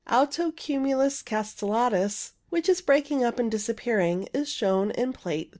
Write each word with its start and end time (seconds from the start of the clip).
Alto 0.07 0.51
cumulus 0.51 1.21
castellatus, 1.21 2.31
which 2.49 2.67
is 2.67 2.81
breaking 2.81 3.23
up 3.23 3.37
and 3.37 3.51
disappearing, 3.51 4.27
is 4.33 4.49
shown 4.49 4.89
in 4.89 5.13
Plate 5.13 5.49
33. 5.49 5.49